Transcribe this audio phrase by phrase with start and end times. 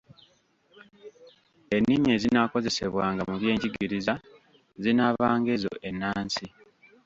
[1.75, 4.13] Ennimi ezinaakozesebwanga mu byenjigiriza
[4.83, 6.45] zinaabanga ezo ennansi.